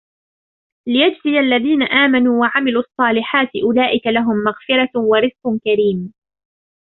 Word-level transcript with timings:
ليجزي 0.87 1.39
الذين 1.39 1.83
آمنوا 1.83 2.41
وعملوا 2.41 2.81
الصالحات 2.81 3.49
أولئك 3.63 4.07
لهم 4.07 4.35
مغفرة 4.43 4.91
ورزق 5.01 5.61
كريم 5.63 6.13